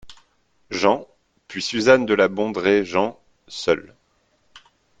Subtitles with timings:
[0.71, 1.05] Jean;
[1.47, 3.93] puis Suzanne de La Bondrée Jean, seul.